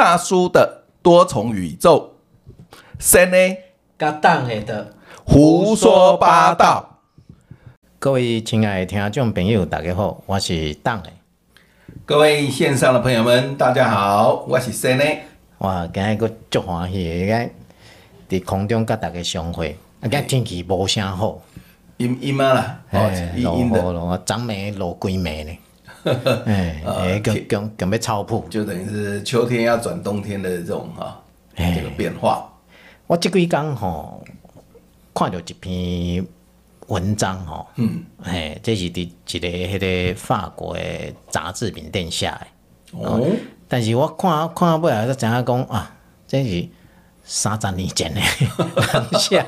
[0.00, 2.12] 大叔的多重宇宙，
[2.98, 3.36] 三呢，
[3.98, 4.94] 甲党的
[5.26, 7.00] 胡说八道。
[7.98, 11.10] 各位亲爱的听众朋友，大家好，我是党的。
[12.06, 15.04] 各位线上的朋友们，大家好，我是三呢。
[15.58, 17.50] 哇，今日个足欢喜，个
[18.30, 19.76] 伫空中甲大家相会。
[20.00, 21.38] 啊，今天气无啥好，
[21.98, 25.58] 阴阴啊啦，哦，阴阴的，落昨暝落几暝呢？
[26.46, 31.20] 哎，哎，强强强要超破，就等于是秋天要转冬天的这种哈，
[31.56, 32.46] 这个变化。
[33.06, 34.24] 我这几天吼
[35.14, 36.26] 看到一篇
[36.86, 39.78] 文章吼，嗯，哎，这是伫一个迄
[40.10, 40.82] 个法国的
[41.28, 42.46] 杂志面顶写的，
[42.92, 43.26] 哦，
[43.68, 45.94] 但是我看看尾来才知影讲啊，
[46.26, 46.68] 这是
[47.32, 48.20] 三十年前的
[49.16, 49.46] 下，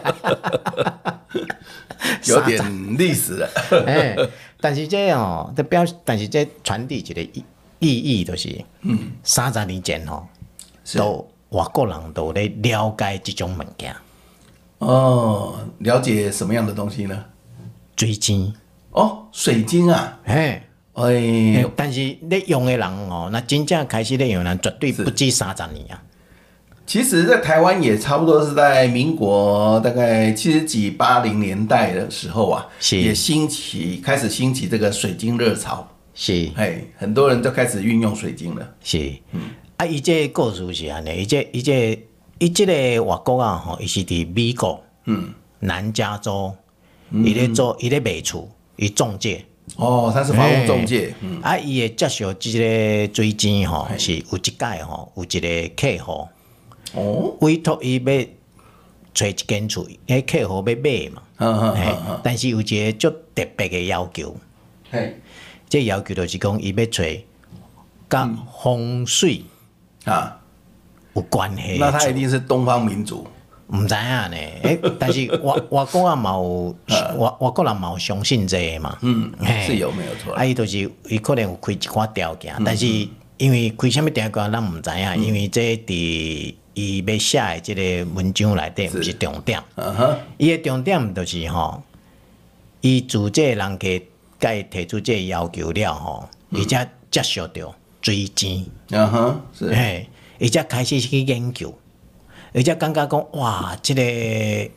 [2.27, 3.51] 有点历史了，
[3.85, 4.17] 哎。
[4.61, 7.45] 但是这哦，这表，但是这传递一个意
[7.81, 10.29] 意义就是，嗯，三十年前吼，
[10.95, 13.93] 都外国人都咧了解这种物件。
[14.79, 17.25] 哦，了解什么样的东西呢？
[17.97, 18.55] 水晶。
[18.93, 26.01] 哦，水晶啊，嘿，哎，但是咧用的人哦，那真正开始咧用的人绝对不止三十年啊。
[26.85, 35.89] 其实，在台湾也差不多是在民国大概七十几、八零年代的时候啊，是也兴起，开始兴起这个水晶热潮。
[36.15, 38.69] 是，哎，很多人都开始运用水晶了。
[38.83, 39.41] 是，嗯，
[39.79, 41.99] 啊，伊这个故事是安尼，伊这伊这
[42.39, 46.53] 伊这个外国啊，吼，伊是伫美国，嗯，南加州，
[47.11, 49.45] 伊咧做伊咧卖厝，伊中介。
[49.77, 51.15] 哦，他是房屋中介。
[51.23, 56.29] 嗯，啊，伊会接受这个水晶吼，是有一届吼，有一个客户。
[56.95, 58.25] 哦，委托伊要
[59.15, 64.37] 找一间厝，迄客户要买嘛，嗯嗯嗯，但是有一个足特别的要求，
[64.91, 65.21] 嘿，
[65.69, 67.05] 这要求就是讲伊要找
[68.09, 68.31] 甲
[68.63, 69.43] 风水
[70.05, 70.39] 啊。
[71.15, 71.77] 有关系。
[71.79, 73.27] 那他一定是东方民族，
[73.69, 74.37] 毋知影呢？
[74.63, 76.75] 诶，但是外外国人嘛有
[77.19, 79.31] 外外国人嘛有相信这个嘛，嗯，
[79.67, 80.33] 是有没有错？
[80.33, 82.87] 啊，伊就是伊可能有开一寡条件，但是
[83.37, 86.55] 因为开什么条件咱毋知影，因为这伫。
[86.75, 89.63] 伊要写诶即个文章内底毋是重点，
[90.39, 91.83] 伊诶重点就是吼，
[92.81, 101.77] 伊自这个人给该提出即个要求了吼，伊才接受着水晶，嗯哼，是，嘿，伊才开始去研究，
[102.55, 104.71] 伊才感觉讲哇，即个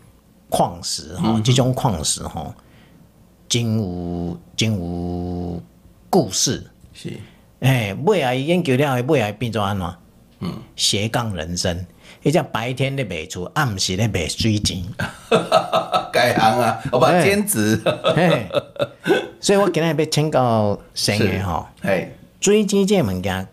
[0.50, 2.54] 矿石吼，即种矿石吼，
[3.48, 5.62] 真有真有
[6.10, 7.14] 故事，是，
[7.62, 9.96] 哎，尾来研究了，尾来变做安怎？
[10.40, 11.86] 嗯，斜杠人生，
[12.24, 14.86] 伊讲白天咧卖厝，暗时咧卖水晶，
[16.12, 17.80] 改行啊，我把兼职。
[19.40, 21.66] 所以我今日要请教先生吼，
[22.42, 23.48] 水晶这物件，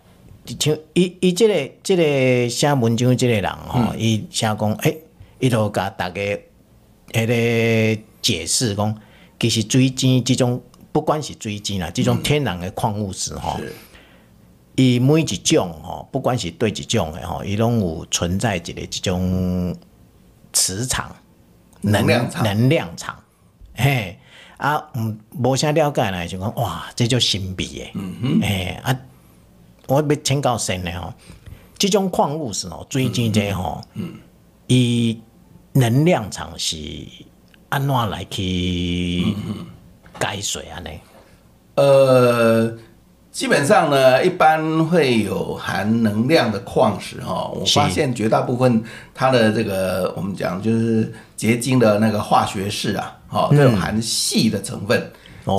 [0.58, 4.98] 像伊伊这个这个写文章这个人吼，伊写讲，诶，
[5.38, 6.20] 伊都甲大家
[7.12, 8.96] 迄个解释讲，
[9.38, 10.60] 其实水晶这种，
[10.90, 13.60] 不管是水晶啦，这种天然的矿物质吼。
[14.74, 19.76] 伊每一种吼，不管是对一种诶吼，伊拢有存在一个一种
[20.50, 21.14] 磁场、
[21.82, 23.14] 能量场、能量场，
[23.74, 24.18] 嘿
[24.56, 28.98] 啊，嗯，无啥了解呢，就讲哇，这叫神秘诶，嗯哼，嘿啊，
[29.88, 31.12] 我要请教先呢吼，
[31.76, 34.14] 即种矿物是吼，水晶这吼，嗯，
[34.68, 35.20] 伊
[35.72, 36.76] 能量场是
[37.68, 39.34] 安怎来去
[40.18, 40.98] 解水安尼？
[41.74, 42.78] 呃。
[43.32, 48.84] 基本上呢，一般会有含能量的矿石哈，我发现绝大部分
[49.14, 55.10] 它的这个我们讲就是结晶的那个化学式啊，哈，都有含矽的成分。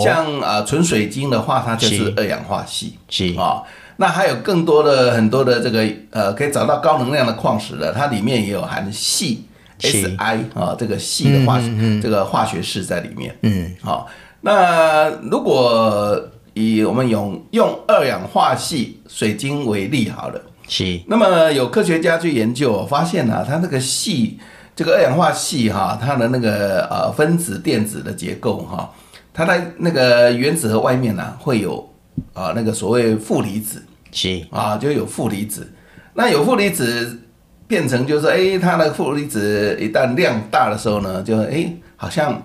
[0.03, 2.91] 像啊纯水晶的话，它就是二氧化矽。
[3.09, 3.63] 是啊，
[3.97, 9.39] 那还有更多的很多的这个呃，可以找到高能量的矿石的，它里面也有含矽
[9.79, 10.15] Si
[10.53, 11.59] 啊，这个矽的化
[11.99, 13.35] 这个化学式在里面。
[13.41, 14.07] 嗯，好，
[14.41, 16.29] 那如果。
[16.53, 21.01] 以我们用用二氧化系水晶为例好了，是。
[21.07, 24.37] 那么有科学家去研究，发现呢、啊，它那个系，
[24.75, 28.91] 这个二氧化系哈，它的那个呃分子电子的结构哈，
[29.33, 31.89] 它在那个原子核外面呢、啊，会有
[32.33, 35.67] 啊那个所谓负离子，是啊，就有负离子。
[36.13, 37.19] 那有负离子
[37.67, 42.39] 变成就是说，哎，它的负离子一旦量大的时候呢，就哎好像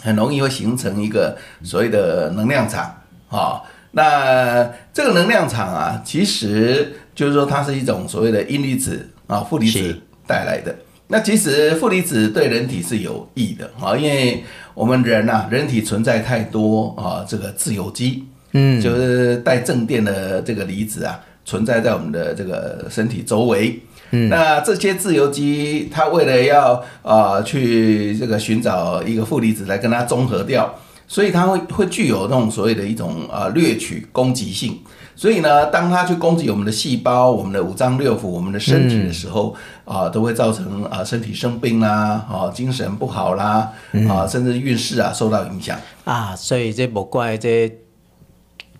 [0.00, 2.94] 很容易会形成一个所谓的能量场。
[3.32, 3.62] 啊、哦，
[3.92, 10.74] 那这个能量场啊，其实就是说它是一种所谓的阴离子啊，负离子带来的。
[11.08, 14.44] 那其实负离子对人体是有益的啊，因为
[14.74, 23.80] 我们人呐、啊，人体存在太多啊，这个自由基，嗯，就是带正电的这个离子啊，存在在我们的这个身体周围。
[24.14, 30.74] 嗯，那这些自由基，它为了要啊、呃、去这个寻找一个负离子来跟它中和掉，
[31.12, 34.80] 所以它会会具有那种所谓的一种啊、呃、掠取攻击性。
[35.14, 39.54] 所以呢，当它去攻击我们的细胞、我们的五脏六腑、我们的身体的时候，
[39.84, 43.70] 啊、嗯呃，都会造成啊、呃、身体生病啦，啊、呃、精神不好啦，
[44.08, 46.34] 啊、甚至运势啊受到影响啊。
[46.34, 47.70] 所以这不怪这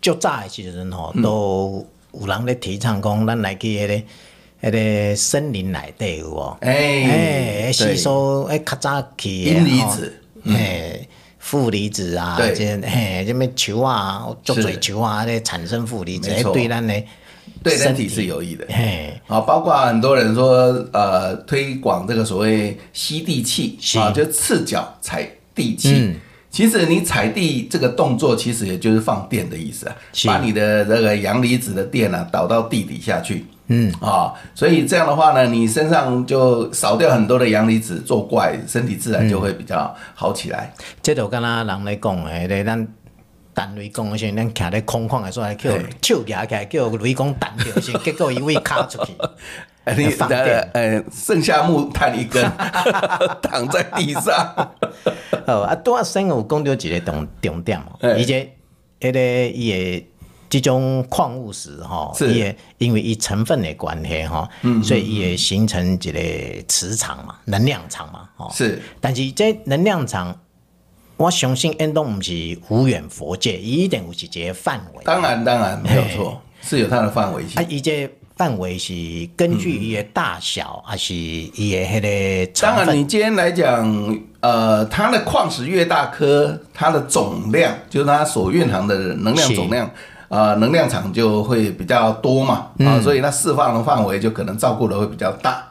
[0.00, 1.87] 就早的时阵吼，都
[2.19, 4.05] 有人咧提倡讲，咱来去迄、那个。
[4.62, 6.56] 迄个森林内底有哦？
[6.61, 11.05] 哎哎，吸收哎，较早去阴离子，哎，
[11.42, 17.02] 负离子啊，这嘿，什么球啊，足嘴球啊，咧产生负离子，对咱的
[17.64, 18.64] 对身体是有益的。
[18.68, 26.14] 嘿，啊，包括很多人说，呃，推广这个所谓吸地气啊，就赤脚踩地气。
[26.48, 29.96] 其实你踩地这个动作，其实也就是放电的意思啊，
[30.26, 33.44] 把你的这个阳离子的电啊导到地底下去。
[33.69, 40.73] 嗯啊、哦，所以这样的话呢，你身上就少掉很多的阳离子作怪，身体自然就会比较好起来。
[40.76, 42.87] 嗯、这就跟咱人来讲诶，咧咱
[43.55, 45.70] 单位讲时，咱徛咧空旷的时候，叫
[46.03, 49.12] 手夹起来叫雷公弹掉先，结果一位卡出去，
[49.97, 52.44] 你放电，呃，剩下木炭一根，
[53.41, 54.69] 躺在地上。
[55.47, 58.53] 哦，啊，拄仔先有讲到一个重重点哦，而且
[59.00, 60.12] 迄个伊个。
[60.52, 64.46] 这种矿物石哈，也因为伊成分的关系哈，
[64.84, 66.20] 所以也形成一个
[66.69, 68.78] 磁场嘛，能量场嘛，是。
[69.00, 70.38] 但是这能量场，
[71.16, 75.02] 我相信应当不是无远佛界，一定有一个范围。
[75.04, 77.58] 当然，当然没有错，是有它的范围性。
[77.58, 78.06] 啊，伊这
[78.37, 78.93] 范围是
[79.34, 82.52] 根据伊的大小，还是伊的迄个？
[82.60, 89.90] 当然，你今天来讲，呃，它的矿石越大颗，它的总量，就是它所蕴含的能量总量。
[90.32, 95.62] 啊、呃，能量场就会比较多嘛，啊、嗯，所以它释放的范围就可能照顾的会比较大，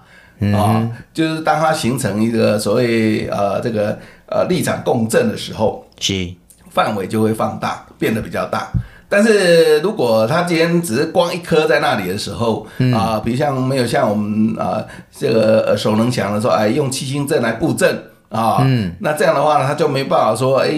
[0.55, 3.97] 啊、就是当它形成一个所谓呃这个
[4.27, 6.31] 呃力场共振的时候，是
[6.69, 8.67] 范围就会放大，变得比较大。
[9.09, 17.91] 但是如果它今天只是光一颗在那里的时候，啊、嗯呃，比如像没有像我们啊、呃、这个耳熟能详的说，哎，用七星阵来布阵
[18.29, 20.69] 啊，呃嗯、那这样的话呢，它就没办法说，哎，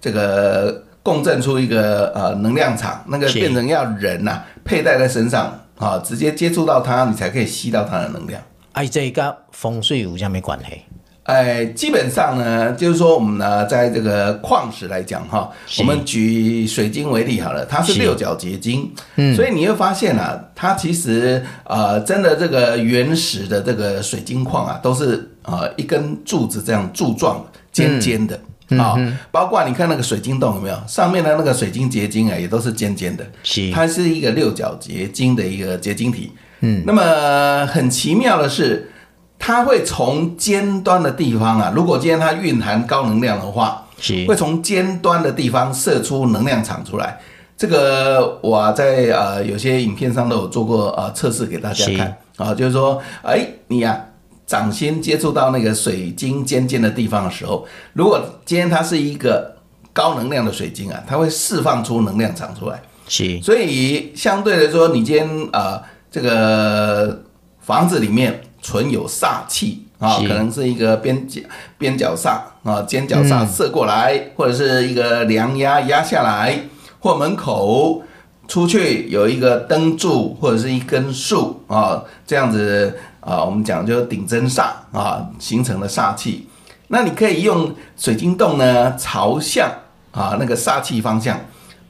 [0.00, 0.82] 这个。
[1.08, 8.42] 共振出一个呃能量场，那个变成要人呐、啊、佩戴在身上啊，直接接触到它，你才可以吸到它的能量。
[8.72, 10.82] 哎，这个风水有啥没关系？
[11.22, 28.36] 哎，基本上呢，就是说我们呢，在这个矿石来讲哈，我们举水晶为例好了，它是六角结晶，嗯，所以你会发现啊，它其实呃，真的这个原始的这个水晶矿啊，都是呃一根柱子这样柱状尖尖的。
[28.36, 28.40] 嗯
[28.76, 30.76] 啊、嗯，包括你看那个水晶洞有没有？
[30.86, 33.24] 上面的那个水晶结晶啊，也都是尖尖的。
[33.42, 36.32] 是，它是一个六角结晶的一个结晶体。
[36.60, 38.90] 嗯，那么很奇妙的是，
[39.38, 47.18] 它会从尖端的地方啊，如果今天它蕴含高能量的话，是会从尖端的地方射出能量场出来。
[47.56, 54.07] 这个我在呃有些影片上都有做过呃测试给大家看啊，就是说，哎，你呀、啊。
[54.48, 59.54] 掌心接触到那个水晶尖尖的地方的时候，如果今天它是一个
[59.92, 62.80] 高能量的水晶啊，它会释放出能量场出来。
[63.06, 67.22] 是，所以相对来说，你今天啊、呃，这个
[67.60, 71.42] 房子里面存有煞气啊，可能是一个边角
[71.76, 76.58] 边角煞啊，尖角煞射过来，嗯、或者是一个梁压压下来，
[77.00, 78.02] 或门口
[78.48, 82.98] 出去有一个灯柱或者是一根树啊，这样子。
[83.20, 86.48] 啊，我们讲就是顶针煞啊，形成了煞气。
[86.86, 89.70] 那你可以用水晶洞呢，朝向
[90.12, 91.38] 啊那个煞气方向，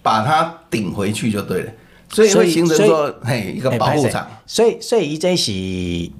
[0.03, 1.71] 把它顶回去就对了。
[2.09, 4.27] 所以会形成说，嘿，一个保护场。
[4.47, 6.11] 所以，所以这是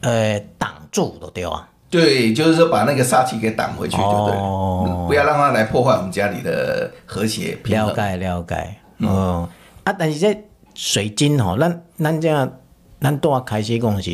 [0.00, 1.68] 呃挡住的对啊？
[1.88, 7.90] 对，就是说把那个煞气给挡回去就对了，哦，不要让它来破坏我们家里的和谐平衡。
[7.90, 8.76] 了解，了解。
[8.98, 9.48] 嗯
[9.84, 12.52] 啊，但是这水晶吼，咱咱这样。
[13.00, 14.10] 咱多开始讲是，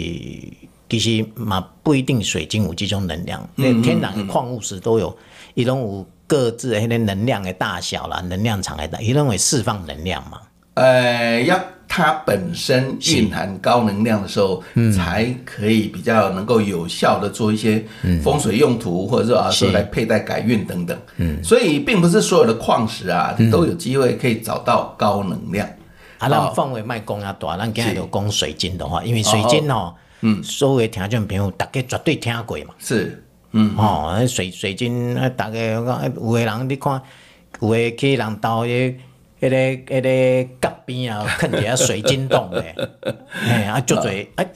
[0.88, 5.16] 其实嘛不一定水晶有这种能量，那、嗯、天然的矿物石都有，
[5.54, 10.40] 伊拢有各自迄个能量的大小啦，能量场的大，伊拢会释放能量嘛。
[10.74, 11.56] 呃，要
[11.92, 14.62] 它本身蕴含高能量的时候，
[14.96, 17.84] 才可以比较能够有效的做一些
[18.22, 20.96] 风水用途，或者说啊说来佩戴改运等等。
[21.16, 25.68] 嗯，所以并不是所有的矿石啊都有机会可以找到高能量。
[26.18, 33.20] 啊，咱范围卖讲啊大，咱今日就讲水晶的话，因为水晶哦，嗯，所有听众朋友大家绝对听过嘛，是，
[33.50, 37.02] 嗯，哦，水水晶，大家讲，有个人你看，
[37.60, 38.94] 有个去人兜迄
[39.40, 42.74] 迄个迄个角边啊，看起来水晶洞嘞，
[43.48, 44.46] 哎啊，就最哎，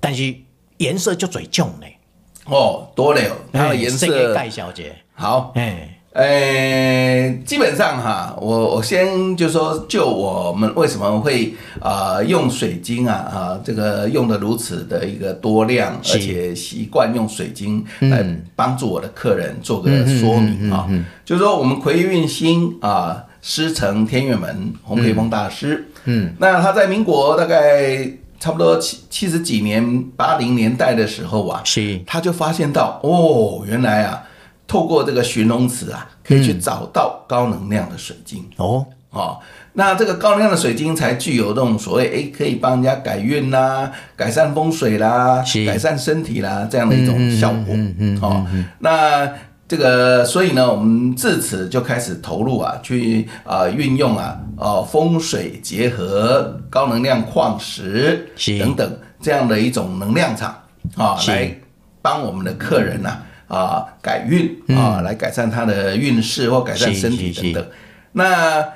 [0.00, 0.34] 但是
[0.78, 1.98] 颜色就最重嘞。
[2.46, 3.20] 哦，多了，
[3.52, 4.34] 它的颜色。
[4.34, 18.24] 盖小姐，好，哎，呃，基本上哈，我我先就说，就我们为什么会啊、呃、用水晶啊啊这个用的如此的一个多量，而且习惯用水晶来
[18.56, 20.88] 帮助我的客人做个说明啊，
[21.26, 23.26] 就是说我们魁运星啊。
[23.42, 34.22] 师承天月门洪培峰大师，嗯，嗯，那他在民国大概差不多七七十几年八零年代的时候啊，是，他就发现到哦，原来啊，
[34.66, 38.86] 透过这个寻龙瓷啊，可以去找到高能量的水晶，嗯、哦。
[39.10, 39.38] 哦，
[39.72, 48.46] 那这个高能量的水晶才具有这种所谓哎、欸，可以帮人家改运啦、改善风水啦、改善身体啦这样的一种效果，嗯嗯，哦，
[48.78, 49.28] 那。
[49.70, 60.52] 这个，所以呢，我们自此就开始投入啊，去啊运用啊，呃风水结合高能量矿石等等这样的一种能量场
[60.96, 61.56] 啊，来
[62.02, 67.64] 帮我们的客人呐啊，啊改运啊，来改善他的运势或改善身体等等。
[68.10, 68.66] 那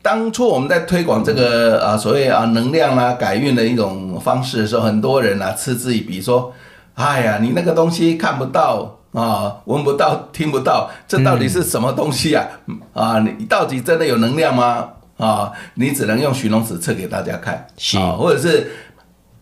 [0.00, 6.52] 当初我们在推广这个啊所谓啊能量啊改运的一种方式的时候，很多人啊嗤之以鼻，说
[6.94, 12.46] ：“哎呀，你那个东西看不到。”啊，闻不到，听不到，这到底是什么东西啊？
[12.66, 14.90] 嗯、啊，你到底真的有能量吗？
[15.16, 18.70] 啊，你只能用形容词测给大家看，是啊，或者是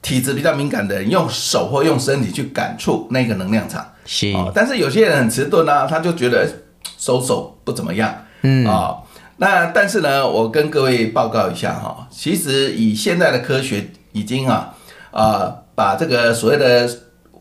[0.01, 4.53] 体质比较敏感的人，用手或用身体去感触那个能量场，是啊。
[4.55, 6.49] 但是有些人很迟钝啊，他就觉得
[6.97, 8.99] 收手不怎么样，嗯啊。
[9.39, 14.73] 那但是呢，我跟各位报告一下哈，其实以现在的科学已经啊
[15.11, 16.89] 啊把这个所谓的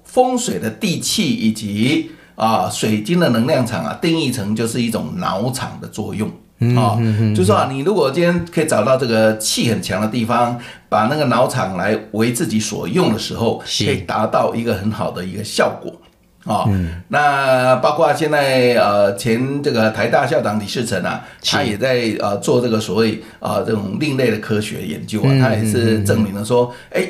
[0.04, 6.30] 风水的地气以及啊，水晶的能量场啊，定义成就是一种脑场的作用。
[6.78, 6.96] 啊，
[7.36, 15.94] 就是说啊，你如果今天可以找到这个气很强的地方，把那个脑场来为自己所用的时候，可以达到一个很好的一个效果。
[16.46, 16.63] 啊。
[17.10, 27.06] 那包括现在呃，前这个台大校长李世成啊，他也在呃做这个所谓啊这种另类的科学研究啊，他也是证明了说，哎，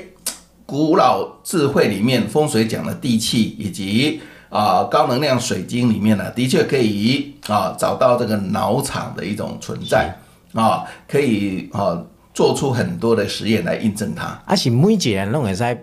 [0.66, 4.20] 古老智慧里面风水讲的地气以及。
[4.54, 10.16] 啊，高能量水晶里面呢，的确可以啊找到这个脑场的一种存在
[10.54, 12.00] 啊，可以啊
[12.36, 14.40] 做出很多的实验来印证它。
[14.46, 15.76] 而且每个人都会在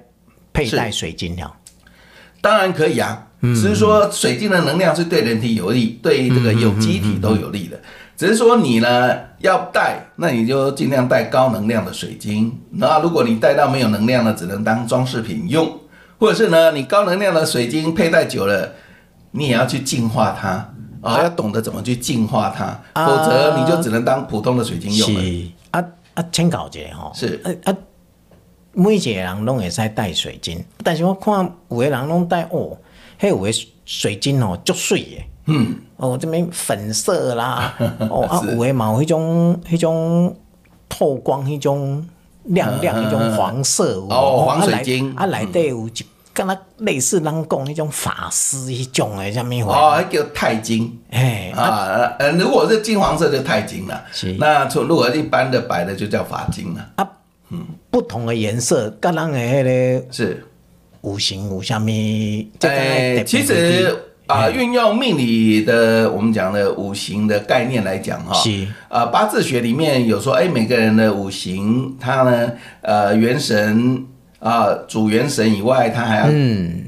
[0.52, 1.52] 佩戴水晶了，
[2.40, 7.76] 当然可以啊，只是说水晶的能量是对人体有利，对这个有机体都有利的。
[8.16, 12.56] 只是说你呢要带，那你就尽量带高能量的水晶。
[12.70, 15.76] 那如果你带到没有能量呢，只能当装饰品用。
[16.20, 18.72] 或者是呢，你高能量的水晶佩戴久了，
[19.30, 25.20] 你也要去净化它啊、哦，要懂得怎么去净化它，啊、否则你就只能当普通的水晶用了。
[25.22, 25.46] 是。
[25.70, 27.40] 啊啊，请教一下哈，是。
[27.42, 27.76] 啊啊，
[28.74, 32.76] 每一个人拢会使戴水晶，但是我看有的人拢戴哦，
[33.16, 33.50] 还有的
[33.86, 37.74] 水晶哦，足水的，嗯，哦这边粉色啦，
[38.10, 40.36] 哦啊有的嘛有迄种迄种
[40.86, 42.06] 透光迄种。
[42.50, 45.12] 亮亮一种黄色哦，黄水晶。
[45.16, 45.92] 啊，内底有一
[46.32, 54.32] 跟它类似人讲那种法师一种诶，什么哦，叫钛金哎啊，呃，如果是金黄色就钛金了，是。
[54.38, 57.08] 那从如果一般的白的就叫法金了啊，
[57.50, 60.46] 嗯，不同的颜色，跟人诶那个是。
[61.02, 61.90] 五行有什么？
[62.60, 63.96] 哎，其实。
[64.30, 68.66] 啊，运用命理的我们讲的五行的概念来讲哈，是。
[68.88, 74.06] 啊，八字学里面有说，哎，每个人的五行，他呢，呃，元神
[74.38, 76.28] 啊，主元神以外，他还要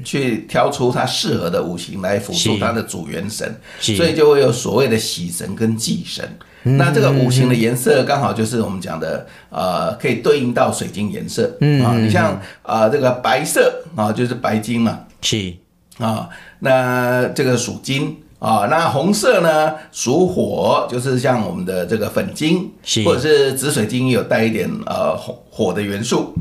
[0.03, 6.27] 去挑出他适合的五行来辅助他的主元神，所以就会有所谓的喜神跟忌神。
[6.63, 11.57] 那这个五行的颜色刚好就是我们讲的，呃，可以对应到水晶颜色。
[11.83, 15.53] 啊，你像啊，这个白色啊，就是白金嘛，是。
[15.99, 16.27] 啊，
[16.59, 22.71] 那这个属金啊，那红色呢属火，就是像我们的这个粉晶，
[23.05, 26.33] 或者是紫水晶，有带一点呃火火的元素，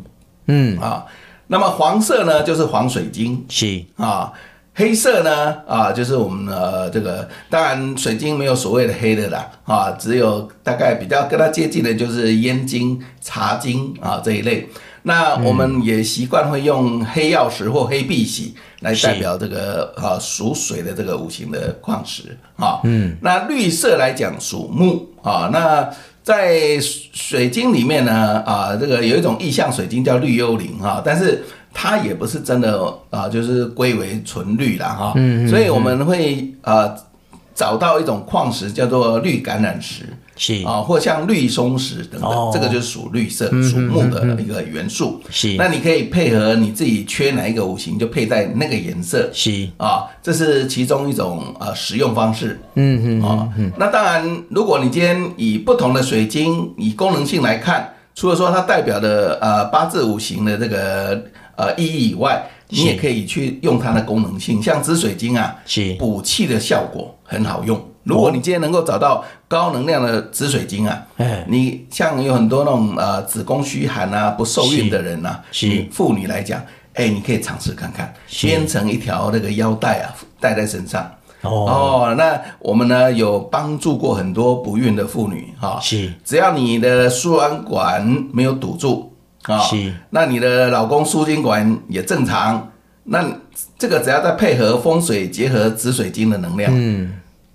[0.47, 0.78] 嗯。
[0.80, 1.04] 啊，
[1.49, 3.85] 那么黄色呢就是黄水晶，是。
[3.97, 4.32] 啊，
[4.75, 14.66] 黑色呢啊就是我们呃这个，当然水晶没有所谓的黑的啦，啊，只有大概比较跟它接近的就是烟晶、茶晶啊这一类。
[15.02, 22.80] 那我们也习惯会用黑曜石或黑碧玺来代表这个啊属水的这个五行的矿石啊。
[22.85, 25.50] 嗯，那绿色来讲属木啊。
[25.52, 25.88] 那
[26.23, 31.42] 在水晶里面呢啊，这个有一种意象水晶叫绿幽灵哈，但是
[31.75, 32.80] 它也不是真的
[33.11, 35.12] 啊，就是归为纯绿了哈。
[35.16, 36.94] 嗯，所以我们会啊
[37.54, 40.04] 找到一种矿石叫做绿橄榄石，
[40.37, 45.21] 是啊，或像绿松石等等，哦、这个就是属绿色、属木的一个元素。
[45.29, 49.31] 是，那你可以配合你自己缺哪一个五行，就配在那个颜色。
[49.33, 52.59] 是啊，这是其中一种呃使用方式。
[52.75, 61.25] 嗯嗯啊，那当然，如果你今天以不同的水晶以功能性来看，除了说它代表的呃八字五行的这个
[61.57, 67.79] 呃意义以外，你也可以去用它的功能性，像紫水晶啊，是补气的效果很好用。
[68.04, 76.61] 如果你今天能够找到高能量的紫水晶啊，哎，你像有很多那种呃子宫虚寒啊、不受孕的人呐，是妇女来讲，
[76.94, 81.11] 哎，你可以尝试看看，编成一条那个腰带啊，戴在身上。
[81.42, 89.12] 哦，那我们呢有帮助过很多不孕的妇女哈，是，只要你的输卵管没有堵住。
[89.42, 92.71] 啊，是，那你的老公输精管也正常，
[93.02, 93.26] 那
[93.76, 97.12] 这个只要再配合风水结合紫水晶的能量，嗯，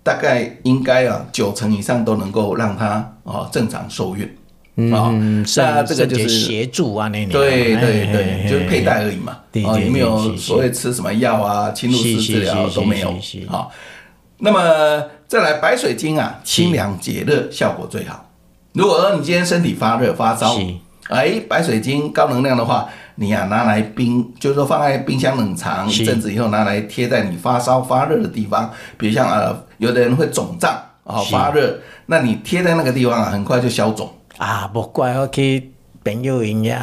[0.07, 2.85] 大概应该啊九成以上都能够让他
[3.25, 4.23] 啊正常受孕，
[4.93, 5.11] 啊，
[5.57, 9.37] 那这个就是协助啊，那对对对，就是佩戴而已嘛，
[9.67, 13.09] 啊，也没有所谓吃什么药啊，侵入式治疗都没有，
[13.51, 13.67] 啊，
[14.37, 18.29] 那么再来白水晶啊，清凉解热效果最好。
[18.71, 20.57] 如果说你今天身体发热发烧。
[21.09, 22.85] 哎，白水晶高能量的话，
[23.19, 34.07] 你呀、啊、拿来冰，就是说放在冰箱冷藏一阵子以后，拿来贴在你发烧发热的地方，比如像呃，有的人会肿胀啊发热，那你贴在那个地方啊，很快就消肿
[34.37, 34.69] 啊。
[34.71, 35.71] 不怪我去
[36.03, 36.79] 朋友因家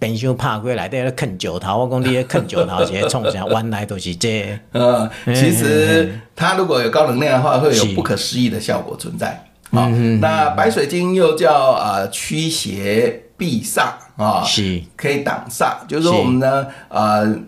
[0.00, 3.46] 冰箱拍过来，在那啃石头，我讲你啃石头是创啥？
[3.46, 4.80] 原来都是这个。
[4.80, 9.40] 呃，其实它如果有高能量的话，会有不可思议的效果存在。
[9.70, 9.88] 好，
[10.20, 13.22] 那白水晶又叫呃驱邪。
[13.38, 17.38] 避煞啊，是可以挡煞，就是说我们呢，呃，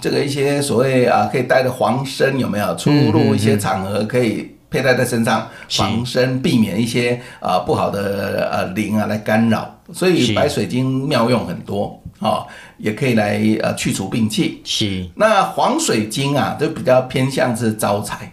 [0.00, 2.76] 这个一些所谓啊，可以带的黄身有没有？
[2.76, 9.74] 出入一些场合可以佩戴在身上，防身，避免一些啊不好的呃灵啊来干扰。
[9.90, 12.44] 所以白水晶妙用很多啊，
[12.76, 14.60] 也可以来呃去除病气。
[14.64, 18.30] 是那黄水晶啊，就比较偏向是招财，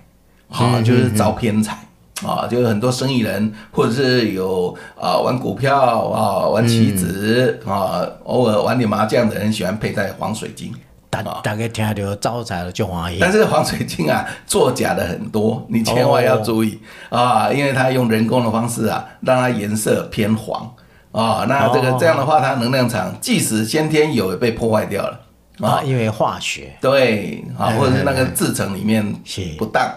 [0.49, 1.77] 啊，就是招偏财。
[2.23, 10.73] 啊，就是很多生意人，或者是有啊玩股票啊、玩棋子、嗯、啊，偶尔玩点麻将的人，喜欢佩戴黄水晶。
[11.09, 13.19] 大大概听到招财了就欢喜。
[13.21, 20.69] 但是黄水晶啊，作假的很多，你千万要注意、哦、啊，因为它用人工的方式啊，让它颜色偏黄
[21.11, 21.45] 啊。
[21.47, 25.19] 那这个这样的话，它能量场即使先天有也被破坏掉了
[25.61, 29.15] 啊，因为化学对啊，或者是那个制成里面
[29.57, 29.89] 不当。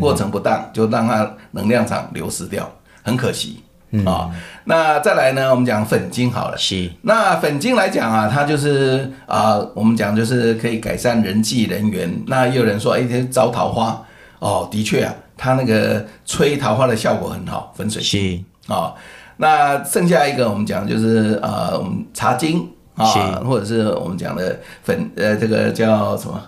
[0.00, 2.70] 过程不当，就让它能量场流失掉，
[3.02, 4.30] 很可惜啊、嗯哦。
[4.64, 6.56] 那再来呢，我们讲粉晶好了。
[6.56, 6.90] 是。
[7.02, 12.12] 那粉晶来讲啊，它就是啊、呃，我们讲就是可以改善人际人缘。
[12.26, 14.02] 那也有人说，哎，这招桃花
[14.38, 18.94] 哦，的确啊，它那个催桃花的效果很好，粉水晶啊、哦。
[19.36, 23.04] 那剩下一个我们讲就是呃，我们茶晶啊，
[23.44, 26.40] 或者是我们讲的粉呃，这个叫什么？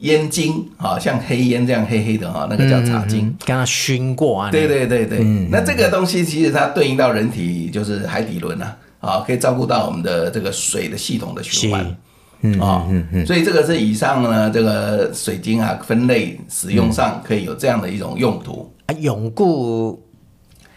[0.00, 4.50] 烟精啊，像黑烟这样黑黑的哈，那个叫茶精，刚刚熏过啊。
[4.50, 11.96] 对对对对，嗯、那这个东西其实它对应到人体就是海底轮啊，啊，可以照顾到我们的这个水的系统的循环，
[12.42, 18.70] 嗯啊，嗯嗯，所以这个是以上呢这个水晶啊分类使用上可以有这样的一种用途。
[18.86, 19.98] 啊，永固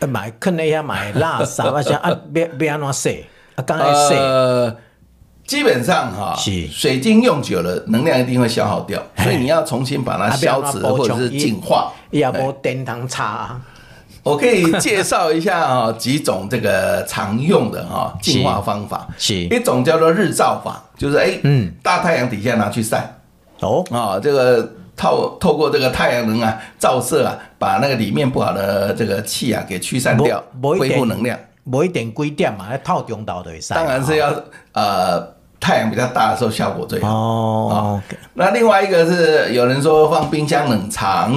[0.07, 3.25] 买可能要买垃圾 啊，像啊别别安怎洗？
[3.55, 4.15] 啊，刚才洗。
[5.49, 6.37] 基本上哈，
[6.71, 11.91] 水晶用久了，能量一定会消耗掉，所以你要重新把它消磁或者是净化。
[12.11, 13.59] 也无电糖茶，
[14.21, 19.07] 我可以介绍一下啊，几种这个常用的哈 净化方法。
[19.17, 23.11] 是，一种叫做日照法，就是哎，嗯，大太阳底下拿去晒。
[23.61, 31.35] 哦，啊，这个透透过这个太阳能啊照射啊，把那个里面不好的这个气啊给驱散掉，恢复能量。
[31.63, 33.73] 某一点几点嘛，要透中岛的晒。
[33.73, 34.31] 当然是要
[34.73, 35.38] 呃。
[35.59, 38.01] 太阳比较大的时候效果最好哦。
[38.33, 41.33] 那另外一个是有人说放冰箱冷藏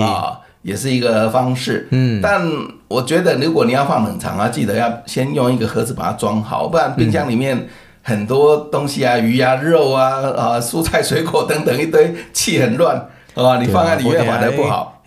[0.00, 1.88] 啊，也是一个方式。
[1.90, 2.42] 嗯，但
[2.88, 7.68] 我觉得如果你要放冷藏啊，记得要先用一个盒子把它装好，不然冰箱里面
[8.02, 12.96] 很多东西啊，鱼啊、肉啊、啊蔬菜水果等等一堆，气很乱
[13.34, 15.02] 啊，你放在里面反而不好。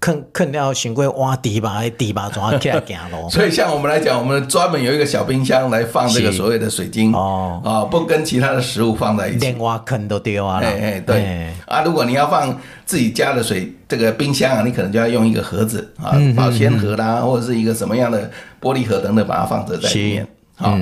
[0.00, 3.28] 坑坑掉，先过挖地吧，地吧怎起来行咯。
[3.30, 9.38] 所以像我们来讲，我们专门有一个小冰箱来放这个所谓的水晶哦，啊，不跟其他的食物放在一起。
[9.40, 10.60] 连挖坑都丢啊！
[10.62, 12.56] 哎哎，对嘿啊，如果你要放
[12.86, 18.30] 自己家的水这个冰箱啊，你可能就要用一个盒子啊，保鲜盒啦，或者是一个什么样的
[18.60, 20.26] 玻璃盒等等，把它放着在里面。
[20.54, 20.76] 好，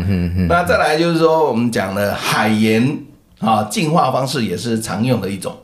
[0.48, 2.98] 那再来就是说，我们讲的海盐
[3.40, 5.54] 啊，净化方式也是常用的一种。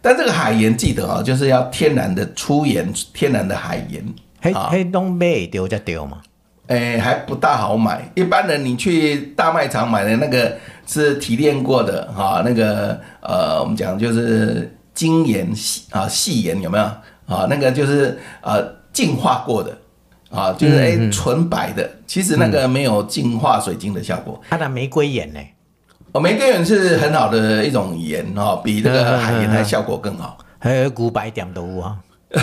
[0.00, 4.04] 但这个海盐记得啊，就是要天然的粗盐，天然的海盐。
[4.40, 6.18] 嘿，嘿，东北丢就丢嘛？
[6.68, 8.10] 哎，还不大好买。
[8.14, 10.56] 一般人你去大卖场买的那个
[10.86, 16.84] 是提炼过的哈，那个呃，我们讲就是精盐细啊细盐有没有
[17.26, 17.46] 啊？
[17.48, 19.76] 那个就是呃净化过的
[20.30, 21.90] 啊，就是哎纯白的。
[22.06, 24.40] 其实那个没有净化水晶的效果。
[24.48, 25.40] 它的玫瑰盐呢？
[26.12, 30.38] 哦，玫瑰盐是很好的一种盐哦，比这个海盐还效果更好。
[30.58, 31.96] 还有古白点都有啊。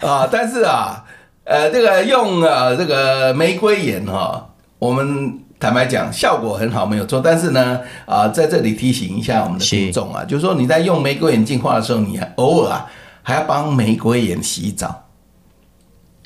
[0.00, 1.04] 啊，但是啊。
[1.50, 7.22] 呃，这个用呃这个玫瑰盐哈，我们坦白讲效果很好，没有错。
[7.24, 12.84] 但是呢，啊、呃，在这里提醒一下我们的听众啊，就是说你在用玫瑰盐净化的时候，你偶尔啊
[13.22, 15.04] 还要帮玫瑰盐洗澡，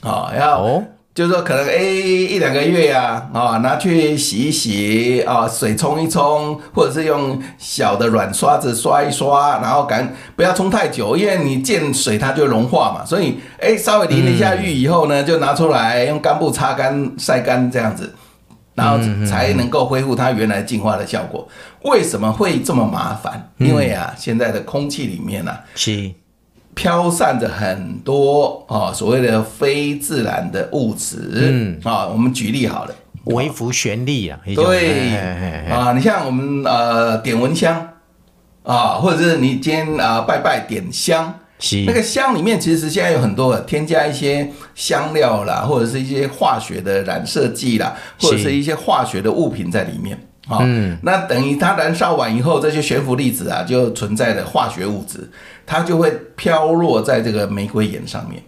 [0.02, 0.82] 啊，要。
[1.12, 18.14] 哦就是说，可能诶一两个月呀，啊，拿去洗一洗啊，水冲一冲，或者是用小的软刷子刷一刷，然后赶不要冲太久，因为你见水它就融化嘛，所以诶稍微淋了一下浴以后呢，就拿出来用干布擦干晒干这样子，
[18.74, 21.46] 然后才能够恢复它原来净化的效果。
[21.82, 23.50] 为什么会这么麻烦？
[23.58, 26.10] 因为啊，现在的空气里面啊，是。
[26.74, 31.18] 飘散着很多啊，所谓的非自然的物质。
[31.34, 31.80] 嗯。
[31.84, 34.38] 啊，我们举例好了，微服旋律啊。
[34.44, 34.54] 对。
[34.54, 37.88] 嘿嘿嘿啊，你像我们呃点蚊香
[38.62, 41.34] 啊，或者是你今天啊拜拜点香，
[41.86, 48.52] 那个香里面其实现在有很多添加一些香料啦，或者是一些化学的染色剂啦，或者是。
[48.52, 50.18] 一些化学的物品在里面。
[50.52, 55.30] 啊，嗯，那等于它燃烧完以后，这些悬浮粒子啊，就存在的化学物质，
[55.64, 58.42] 它就会飘落在这个玫瑰岩上面。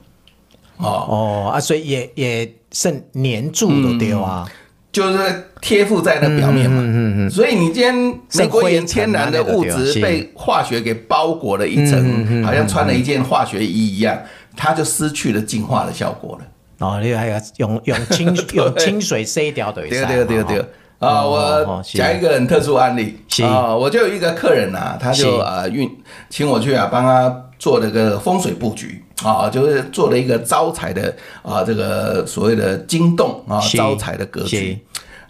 [0.77, 4.45] 哦哦啊，所以也也剩粘住的对啊，
[4.91, 6.83] 就是贴附在那表面嘛。
[6.83, 7.31] 嗯嗯嗯。
[7.31, 7.95] 所以你今天
[8.35, 14.21] 玫瑰岩天然的物质被化学给包裹了一层，好像穿了一件化学衣一样，
[14.57, 16.45] 它就失去了净化的效果了。
[16.81, 19.83] 哦，你还要用用清 用清水洗掉的。
[19.83, 20.65] 对对对对。
[20.99, 23.19] 啊，我讲一个很特殊案例。
[23.43, 25.91] 啊，我就有一个客人呐，他就啊运
[26.31, 29.03] 请我去啊，帮他做了个风水布局。
[29.23, 34.79] 啊，就是做了一个招财的啊，这个所谓的金洞啊，招财的格局。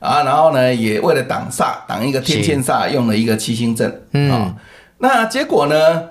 [0.01, 3.91] 啊，然后呢，也为了挡煞，挡一个天线煞，用了一个七星阵。
[4.31, 4.55] 啊。
[4.99, 6.03] 那结果呢，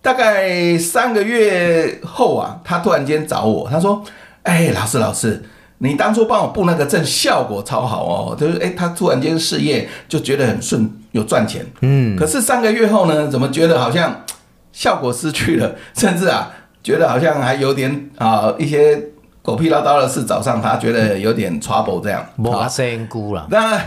[0.00, 4.02] 大概三个月后啊，他突然间找我，他说
[4.44, 5.42] ：“哎，老师，老师。”
[5.80, 11.64] 你当初帮我布那个阵，效果超好哦，就是诶，他突然间事业就觉得很顺，有赚钱。
[11.82, 14.24] 嗯，可是三个月后呢，怎么觉得好像
[14.72, 16.50] 效果失去了， 甚至啊，
[16.82, 19.00] 觉得好像还有点啊一些
[19.40, 22.26] 狗屁唠叨的事找上他，觉得有点 trouble 这样。
[22.34, 23.46] 没仙姑了。
[23.48, 23.80] 那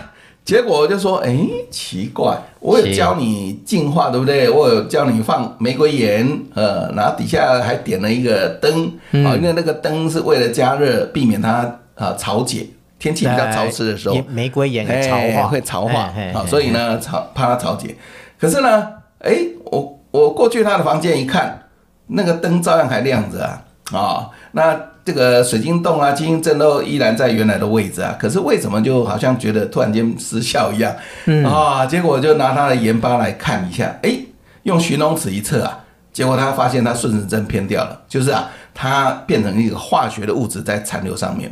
[0.46, 4.50] 结果就说，诶，奇怪，我有教你净化，对不对？
[4.50, 8.88] 我有教你放玫瑰盐，呃，然后底下还点了一个灯，
[9.26, 11.80] 啊，因为那个灯是为了加热，避免它。
[11.96, 17.96] 啊，潮解，天气比较潮湿的时候，玫瑰盐会潮化，会潮化啊，所以呢，潮怕它潮解。
[18.40, 18.88] 可是呢，
[19.20, 21.64] 哎，我我过去他的房间一看，
[22.08, 28.16] 那个灯照样还亮着啊，啊，那这个水晶洞啊、金星阵都依然在原来的位置啊。
[28.20, 30.96] 可是为什么就好像觉得突然间失效一样？
[31.26, 34.16] 嗯啊，结果就拿他的盐巴来看一下，哎，
[34.64, 35.80] 用寻龙尺一测啊，
[36.12, 41.52] 结果他发现他顺时针偏掉了，就是啊，它变成一个化学的物质在残留上面。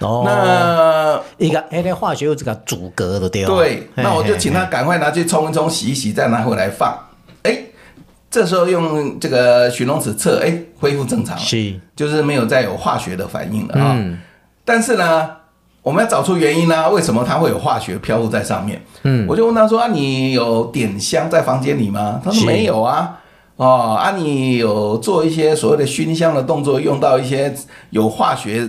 [0.00, 3.54] 哦，那一个哎，那化学有这个阻隔的对吧？
[3.54, 6.96] 对，那我就请他赶快拿去冲一冲、洗一洗，再拿回来放。
[7.42, 7.58] 哎，
[8.30, 13.94] 这时候用这个寻龙尺测，哎，恢复正常了，是，就是没有再有化学的反应了啊。
[13.96, 14.18] 嗯。
[14.64, 15.30] 但是呢，
[15.82, 18.80] 我们要找出原因呢、啊，为什么它会有化学漂浮在上面？
[19.02, 22.20] 嗯，我就问他说啊，你有点香在房间里吗？
[22.24, 23.18] 他说没有啊。
[23.56, 27.52] 哦，啊，你有做一些所谓的熏香的动作，用到一些
[27.90, 28.68] 有化学。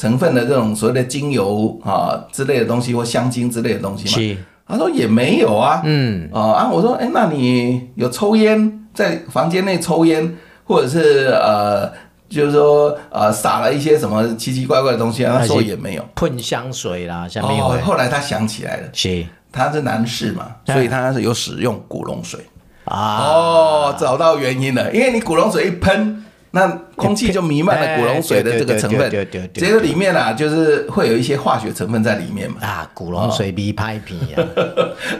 [0.00, 4.36] 成分的这种所谓的精油啊之类的东西或香精之类的东西嘛，是。
[4.66, 6.26] 他说也没有啊，嗯。
[6.32, 10.34] 啊啊，我说哎，那你有抽烟在房间内抽烟，
[10.64, 11.92] 或者是呃，
[12.30, 15.36] 就是说呃撒了一些什么奇奇怪怪的东西啊？
[15.38, 17.68] 他说也没有，喷香水啦，下面有。
[17.82, 19.26] 后来他想起来了，是。
[19.52, 22.40] 他是男士嘛，所以他是有使用古龙水。
[22.84, 26.24] 啊，哦，找到原因了，因为你古龙水一喷。
[26.52, 29.08] 那空气就弥漫了古龙水的这个成分，
[29.54, 32.56] 这个里面啊，就是会有一些化学成分在里面嘛。
[32.60, 34.42] 啊，古龙水比拍皮啊，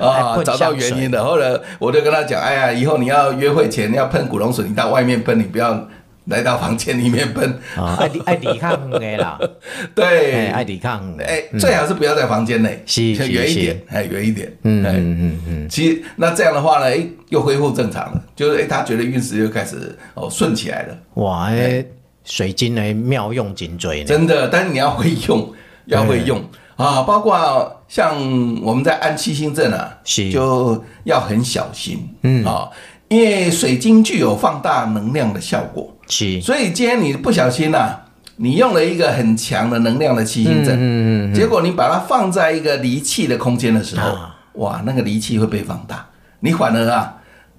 [0.36, 1.24] 啊，找到原因的。
[1.24, 5.88] 后来我就跟他讲，哎呀，以后你要约会前要喷古龙水，你到外面喷，你不要
[6.26, 7.58] 来到房间里面喷，
[7.98, 9.38] 爱离爱抵抗的啦，
[9.94, 21.84] 对，爱抵抗的，哎，最好是不要在房间内，是远一点，哎，远一点，嗯嗯嗯嗯，其实那这样的话呢，哎，又恢复正常了，就是哎，他觉得运势又开始哦顺起来了，哇，哎，
[22.24, 25.52] 水晶呢妙用颈椎，真的，但是你要会用，
[25.86, 26.42] 要会用。
[26.76, 28.16] 啊，包括像
[28.62, 30.30] 我们在按七星阵啊，是。
[30.30, 32.42] 就要很小心，嗯。
[32.42, 32.70] 啊，
[33.08, 35.94] 因为水晶具有放大能量的效果。
[36.10, 46.04] 是，所以今天你不小心呐、啊，你用了一个很强的能量的七星阵，嗯嗯嗯、结果你把它放在一个离气的空间的时候，啊、哇，那个离气会被放大，
[46.40, 47.16] 你反而啊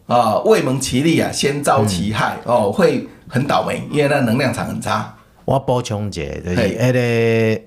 [0.08, 5.16] 啊未蒙其利啊，先遭其害、嗯、哦，会很倒霉，因为那能量场很差。
[5.46, 7.62] 我补充一下，就是那个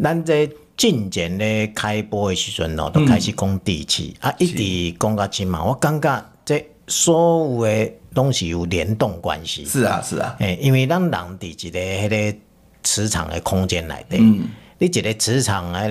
[0.00, 7.92] 咱这进前咧开播的时阵哦，都开始讲地气、嗯、啊，一直讲到今嘛，我感觉这所有的。
[8.14, 12.38] 东西有联动关系，是啊是啊，诶，因为咱人伫一个迄个
[12.82, 15.90] 磁场的空间内底，嗯，你一个磁场迄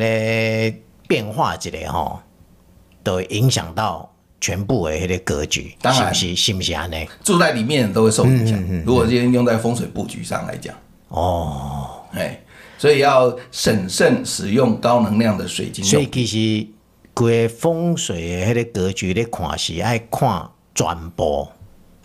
[0.72, 0.78] 个
[1.08, 2.20] 变化一个吼，
[3.04, 7.08] 都会影响到全部的迄个格局，当然是不是是不是安尼？
[7.24, 8.60] 住在里面都会受影响。
[8.60, 10.76] 嗯嗯嗯、如果今天用在风水布局上来讲，
[11.10, 12.40] 哦，哎，
[12.78, 15.86] 所以要审慎使用高能量的水晶。
[15.86, 16.68] 所以其实
[17.14, 21.48] 规个风水的迄个格局咧看是爱看全部。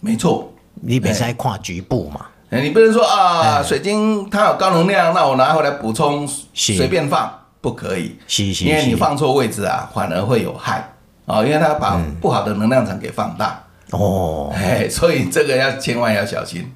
[0.04, 2.26] 没错，你别再看局部嘛。
[2.50, 8.18] 哎，你不能说啊，水晶它有高能量，那我拿回来补充，随便放不可以。
[8.26, 10.92] 是是，因为你放错位置啊，反而会有害
[11.24, 13.64] 啊，因为它把不好的能量场给放大。
[13.92, 16.68] 哦，哎，所以这个要千万要小心。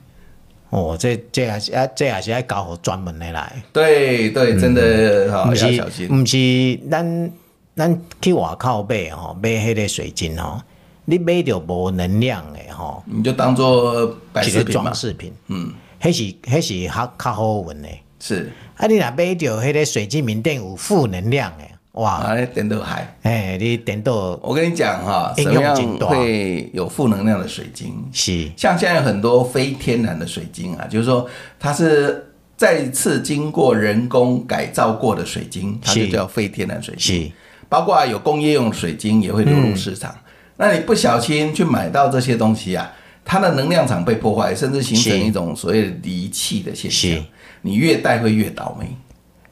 [0.70, 3.52] 哦，这这还是要这还是要搞好专门的来。
[3.72, 6.06] 对对，真的哈要小心。
[6.06, 7.32] 不是，咱
[7.74, 10.62] 咱去外口买哦，买迄个水晶哦。
[11.08, 15.32] 你买到无能量的吼，你就当做摆饰品装饰品。
[15.46, 17.88] 嗯，迄是迄是较较好运的。
[18.18, 23.16] 是，啊，你若买到迄个水晶明电有负能量的，哇，啊，电到海。
[23.22, 28.04] 哎，你电到，我跟你讲哈，什么样会有负能量的水晶？
[28.12, 31.28] 是，像现在有很多非天然的水晶啊，就是说
[31.60, 37.22] 它是再次经过人工改造过的水晶，它就叫非天然水晶。
[37.26, 37.32] 是，
[37.68, 40.12] 包括有工业用水晶也会流入市场。
[40.58, 42.90] 那你不小心去买到这些东西啊，
[43.24, 47.24] 它的能量场被破坏，甚至形成一种所谓的离气的现象。
[47.60, 48.86] 你越戴会越倒霉。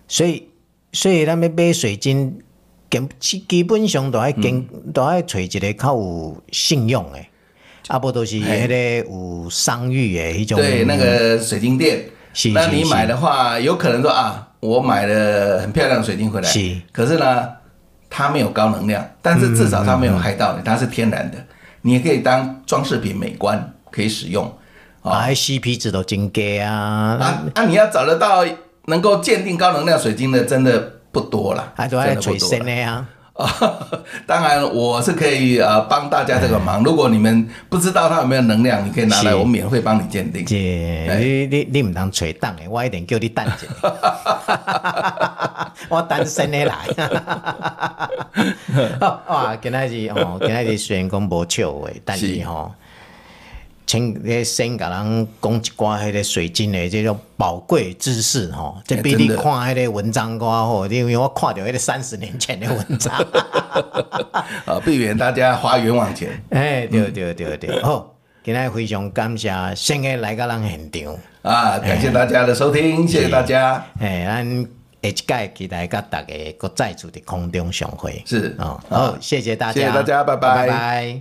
[0.08, 0.48] 所以，
[0.92, 2.38] 所以咱们买水晶，
[3.18, 4.64] 基基本上都爱跟
[4.94, 7.18] 都爱找一个靠有信用的，
[7.88, 10.58] 啊不都是迄个有商誉的一种。
[10.58, 12.04] 对，那个水晶店。
[12.54, 17.48] 那你买的话，有可能说啊，我买了很漂亮的水晶回来，是，可是呢。
[18.16, 21.36] 它没有高能量，但是至少它没有害到你，它是天然的，
[21.82, 24.44] 你也可以当装饰品美观可以使用。
[25.02, 27.18] 啊，CP 值都真高啊！
[27.20, 28.44] 啊啊，你要找得到
[28.86, 33.04] 能够鉴定高能量水晶的，真的不多了，还都在垂身的呀。
[33.34, 33.50] 啊，
[34.28, 36.84] 当然我是可以呃帮大家这个忙。
[36.84, 40.44] 如果你们不知道它有没有能量，你可以拿来，我免费帮你鉴定。
[40.48, 43.56] 你你你唔当垂档诶，我一定叫你等一下。
[45.88, 46.74] 我单身的来。
[49.28, 52.72] 哇，今仔日哦，今仔日虽然讲无笑话，但是吼。
[53.86, 63.14] 请咧先甲人讲一寡迄个水晶的这种宝贵知识吼，这比你看迄个文章较好，因为我看到迄个三十年前的文章，
[64.64, 66.30] 啊，避免大家花冤枉钱。
[66.48, 73.84] 哎，对对对对，好，今天非常感谢先个来甲人现场啊，感谢大家的收听，谢谢大家。
[74.00, 74.66] 哎，咱
[75.12, 78.22] 下一届期待甲大家搁再次的空中相会。
[78.24, 80.54] 是啊，好，谢谢大家，谢谢大家，拜拜。
[80.54, 81.20] 拜拜。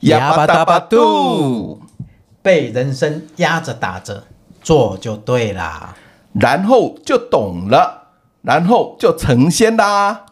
[0.00, 1.80] 哑巴达巴杜，
[2.42, 4.24] 被人生压着打着
[4.60, 5.96] 做就对啦，
[6.32, 8.08] 然后就懂了，
[8.42, 10.26] 然后就成仙啦。